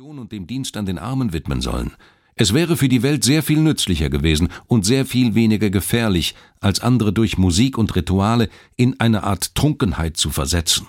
und 0.00 0.32
dem 0.32 0.46
Dienst 0.46 0.78
an 0.78 0.86
den 0.86 0.98
Armen 0.98 1.34
widmen 1.34 1.60
sollen. 1.60 1.92
Es 2.34 2.54
wäre 2.54 2.78
für 2.78 2.88
die 2.88 3.02
Welt 3.02 3.24
sehr 3.24 3.42
viel 3.42 3.60
nützlicher 3.60 4.08
gewesen 4.08 4.48
und 4.66 4.86
sehr 4.86 5.04
viel 5.04 5.34
weniger 5.34 5.68
gefährlich, 5.68 6.34
als 6.60 6.80
andere 6.80 7.12
durch 7.12 7.36
Musik 7.36 7.76
und 7.76 7.94
Rituale 7.94 8.48
in 8.76 8.98
eine 9.00 9.22
Art 9.22 9.54
Trunkenheit 9.54 10.16
zu 10.16 10.30
versetzen, 10.30 10.86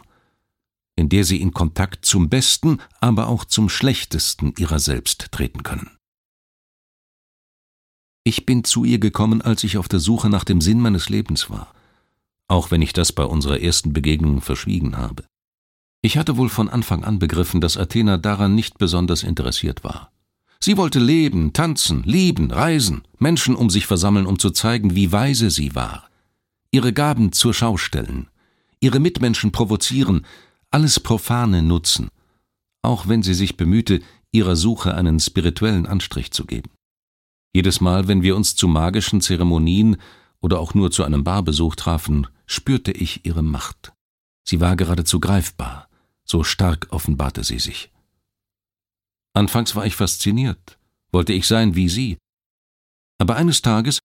in 0.95 1.09
der 1.09 1.25
sie 1.25 1.41
in 1.41 1.51
Kontakt 1.51 2.05
zum 2.05 2.29
Besten, 2.29 2.77
aber 3.01 3.27
auch 3.27 3.43
zum 3.43 3.67
Schlechtesten 3.67 4.53
ihrer 4.57 4.79
selbst 4.79 5.33
treten 5.33 5.63
können. 5.63 5.91
Ich 8.23 8.45
bin 8.45 8.63
zu 8.63 8.85
ihr 8.85 8.99
gekommen, 8.99 9.41
als 9.41 9.65
ich 9.65 9.77
auf 9.77 9.89
der 9.89 9.99
Suche 9.99 10.29
nach 10.29 10.45
dem 10.45 10.61
Sinn 10.61 10.79
meines 10.79 11.09
Lebens 11.09 11.49
war, 11.49 11.73
auch 12.47 12.71
wenn 12.71 12.81
ich 12.81 12.93
das 12.93 13.11
bei 13.11 13.25
unserer 13.25 13.59
ersten 13.59 13.91
Begegnung 13.91 14.39
verschwiegen 14.39 14.95
habe. 14.95 15.25
Ich 16.05 16.17
hatte 16.17 16.35
wohl 16.35 16.49
von 16.49 16.67
Anfang 16.67 17.05
an 17.05 17.17
begriffen, 17.17 17.61
dass 17.61 17.77
Athena 17.77 18.17
daran 18.17 18.53
nicht 18.55 18.77
besonders 18.77 19.23
interessiert 19.23 19.85
war. 19.85 20.11
Sie 20.59 20.75
wollte 20.75 20.99
leben, 20.99 21.53
tanzen, 21.53 22.03
lieben, 22.03 22.51
reisen, 22.51 23.03
Menschen 23.19 23.55
um 23.55 23.69
sich 23.69 23.85
versammeln, 23.85 24.25
um 24.25 24.37
zu 24.37 24.49
zeigen, 24.49 24.95
wie 24.95 25.13
weise 25.13 25.49
sie 25.49 25.75
war. 25.75 26.09
Ihre 26.71 26.91
Gaben 26.91 27.31
zur 27.31 27.53
Schau 27.53 27.77
stellen, 27.77 28.27
ihre 28.81 28.99
Mitmenschen 28.99 29.53
provozieren, 29.53 30.25
alles 30.71 30.99
Profane 30.99 31.61
nutzen, 31.61 32.09
auch 32.81 33.07
wenn 33.07 33.23
sie 33.23 33.33
sich 33.33 33.55
bemühte, 33.55 34.01
ihrer 34.33 34.57
Suche 34.57 34.95
einen 34.95 35.21
spirituellen 35.21 35.85
Anstrich 35.85 36.31
zu 36.31 36.45
geben. 36.45 36.71
Jedes 37.53 37.79
Mal, 37.79 38.09
wenn 38.09 38.23
wir 38.23 38.35
uns 38.35 38.57
zu 38.57 38.67
magischen 38.67 39.21
Zeremonien 39.21 39.95
oder 40.41 40.59
auch 40.59 40.73
nur 40.73 40.91
zu 40.91 41.05
einem 41.05 41.23
Barbesuch 41.23 41.75
trafen, 41.75 42.27
spürte 42.45 42.91
ich 42.91 43.25
ihre 43.25 43.41
Macht. 43.41 43.93
Sie 44.43 44.59
war 44.59 44.75
geradezu 44.75 45.21
greifbar, 45.21 45.87
so 46.25 46.43
stark 46.43 46.87
offenbarte 46.91 47.43
sie 47.43 47.59
sich. 47.59 47.91
Anfangs 49.33 49.75
war 49.75 49.85
ich 49.85 49.95
fasziniert, 49.95 50.77
wollte 51.11 51.33
ich 51.33 51.47
sein 51.47 51.75
wie 51.75 51.89
sie. 51.89 52.17
Aber 53.19 53.35
eines 53.35 53.61
Tages, 53.61 53.99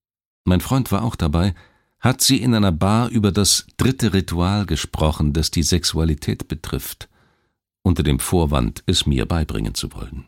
mein 0.45 0.61
Freund 0.61 0.91
war 0.91 1.03
auch 1.03 1.17
dabei, 1.17 1.55
hat 2.01 2.21
sie 2.21 2.41
in 2.41 2.55
einer 2.55 2.73
Bar 2.73 3.09
über 3.09 3.33
das 3.33 3.67
dritte 3.77 4.13
Ritual 4.15 4.67
gesprochen, 4.67 5.33
das 5.33 5.51
die 5.51 5.63
Sexualität 5.63 6.49
betrifft, 6.49 7.09
unter 7.83 8.03
dem 8.03 8.21
Vorwand, 8.21 8.83
es 8.87 9.07
mir 9.07 9.27
beibringen 9.27 9.75
zu 9.75 9.93
wollen. 9.93 10.27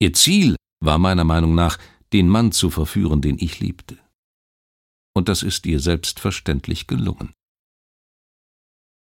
Ihr 0.00 0.14
Ziel 0.14 0.56
war 0.80 0.98
meiner 0.98 1.24
Meinung 1.24 1.54
nach, 1.54 1.78
den 2.12 2.28
Mann 2.28 2.52
zu 2.52 2.70
verführen, 2.70 3.20
den 3.20 3.38
ich 3.38 3.60
liebte. 3.60 3.98
Und 5.14 5.28
das 5.28 5.42
ist 5.42 5.66
ihr 5.66 5.80
selbstverständlich 5.80 6.86
gelungen. 6.86 7.32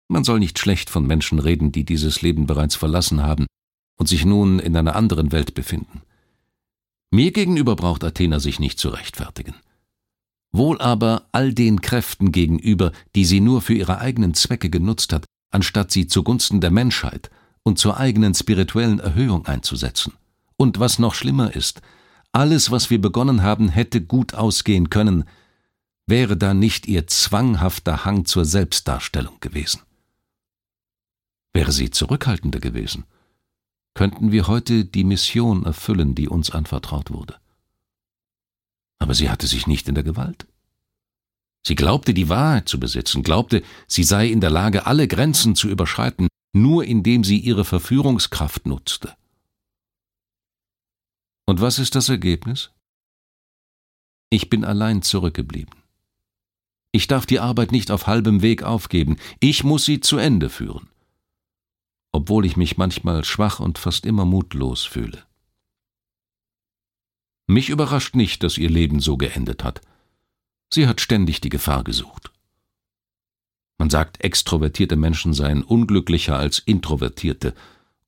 Man 0.09 0.23
soll 0.23 0.39
nicht 0.39 0.57
schlecht 0.57 0.89
von 0.89 1.05
Menschen 1.05 1.37
reden, 1.39 1.71
die 1.71 1.85
dieses 1.85 2.21
Leben 2.23 2.47
bereits 2.47 2.75
verlassen 2.75 3.21
haben 3.21 3.45
und 3.95 4.09
sich 4.09 4.25
nun 4.25 4.57
in 4.57 4.75
einer 4.75 4.95
anderen 4.95 5.31
Welt 5.31 5.53
befinden. 5.53 6.01
Mir 7.11 7.31
gegenüber 7.31 7.75
braucht 7.75 8.03
Athena 8.03 8.39
sich 8.39 8.59
nicht 8.59 8.79
zu 8.79 8.89
rechtfertigen. 8.89 9.53
Wohl 10.51 10.81
aber 10.81 11.27
all 11.31 11.53
den 11.53 11.81
Kräften 11.81 12.31
gegenüber, 12.31 12.91
die 13.15 13.23
sie 13.23 13.39
nur 13.39 13.61
für 13.61 13.75
ihre 13.75 13.99
eigenen 13.99 14.33
Zwecke 14.33 14.71
genutzt 14.71 15.13
hat, 15.13 15.25
anstatt 15.51 15.91
sie 15.91 16.07
zugunsten 16.07 16.59
der 16.59 16.71
Menschheit 16.71 17.29
und 17.61 17.77
zur 17.77 17.97
eigenen 17.97 18.33
spirituellen 18.33 18.99
Erhöhung 18.99 19.45
einzusetzen. 19.45 20.13
Und 20.57 20.79
was 20.79 20.97
noch 20.97 21.13
schlimmer 21.13 21.55
ist, 21.55 21.81
alles, 22.31 22.71
was 22.71 22.89
wir 22.89 22.99
begonnen 22.99 23.43
haben, 23.43 23.69
hätte 23.69 24.01
gut 24.01 24.33
ausgehen 24.33 24.89
können, 24.89 25.25
wäre 26.07 26.35
da 26.35 26.55
nicht 26.55 26.87
ihr 26.87 27.05
zwanghafter 27.05 28.05
Hang 28.05 28.25
zur 28.25 28.45
Selbstdarstellung 28.45 29.39
gewesen. 29.39 29.81
Wäre 31.59 31.73
sie 31.73 31.89
zurückhaltender 31.89 32.61
gewesen, 32.61 33.03
könnten 33.93 34.31
wir 34.31 34.47
heute 34.47 34.85
die 34.85 35.03
Mission 35.03 35.65
erfüllen, 35.65 36.15
die 36.15 36.29
uns 36.29 36.51
anvertraut 36.51 37.11
wurde. 37.11 37.35
Aber 38.97 39.13
sie 39.13 39.29
hatte 39.29 39.45
sich 39.45 39.67
nicht 39.67 39.89
in 39.89 39.95
der 39.95 40.05
Gewalt. 40.05 40.47
Sie 41.67 41.75
glaubte 41.75 42.13
die 42.13 42.29
Wahrheit 42.29 42.69
zu 42.69 42.79
besitzen, 42.79 43.23
glaubte, 43.23 43.61
sie 43.87 44.05
sei 44.05 44.29
in 44.29 44.39
der 44.39 44.51
Lage, 44.51 44.85
alle 44.85 45.05
Grenzen 45.05 45.53
zu 45.53 45.67
überschreiten, 45.67 46.29
nur 46.53 46.85
indem 46.85 47.25
sie 47.25 47.39
ihre 47.39 47.65
Verführungskraft 47.65 48.65
nutzte. 48.65 49.17
Und 51.45 51.59
was 51.59 51.77
ist 51.77 51.93
das 51.93 52.07
Ergebnis? 52.07 52.71
Ich 54.29 54.49
bin 54.49 54.63
allein 54.63 55.01
zurückgeblieben. 55.01 55.75
Ich 56.93 57.07
darf 57.07 57.25
die 57.25 57.41
Arbeit 57.41 57.73
nicht 57.73 57.91
auf 57.91 58.07
halbem 58.07 58.41
Weg 58.41 58.63
aufgeben, 58.63 59.17
ich 59.41 59.65
muss 59.65 59.83
sie 59.83 59.99
zu 59.99 60.15
Ende 60.15 60.49
führen 60.49 60.87
obwohl 62.29 62.45
ich 62.45 62.57
mich 62.57 62.77
manchmal 62.77 63.25
schwach 63.25 63.59
und 63.59 63.79
fast 63.79 64.05
immer 64.05 64.23
mutlos 64.23 64.83
fühle. 64.83 65.23
Mich 67.47 67.69
überrascht 67.69 68.15
nicht, 68.15 68.43
dass 68.43 68.59
ihr 68.59 68.69
Leben 68.69 68.99
so 68.99 69.17
geendet 69.17 69.63
hat. 69.63 69.81
Sie 70.71 70.85
hat 70.85 71.01
ständig 71.01 71.41
die 71.41 71.49
Gefahr 71.49 71.83
gesucht. 71.83 72.31
Man 73.79 73.89
sagt, 73.89 74.23
extrovertierte 74.23 74.95
Menschen 74.95 75.33
seien 75.33 75.63
unglücklicher 75.63 76.37
als 76.37 76.59
introvertierte 76.59 77.55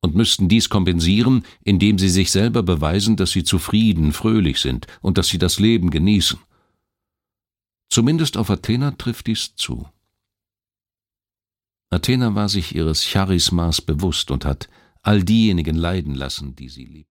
und 0.01 0.13
müssten 0.13 0.47
dies 0.47 0.69
kompensieren, 0.69 1.43
indem 1.63 1.97
sie 1.97 2.09
sich 2.09 2.29
selber 2.29 2.61
beweisen, 2.61 3.15
dass 3.15 3.31
sie 3.31 3.43
zufrieden, 3.43 4.13
fröhlich 4.13 4.59
sind 4.59 4.85
und 5.01 5.17
dass 5.17 5.29
sie 5.29 5.39
das 5.39 5.59
Leben 5.59 5.89
genießen. 5.89 6.37
Zumindest 7.89 8.37
auf 8.37 8.51
Athena 8.51 8.91
trifft 8.91 9.25
dies 9.25 9.55
zu. 9.55 9.89
Athena 11.93 12.35
war 12.35 12.47
sich 12.47 12.73
ihres 12.73 13.03
Charismas 13.03 13.81
bewusst 13.81 14.31
und 14.31 14.45
hat 14.45 14.69
all 15.01 15.23
diejenigen 15.23 15.75
leiden 15.75 16.15
lassen, 16.15 16.55
die 16.55 16.69
sie 16.69 16.85
liebt. 16.85 17.09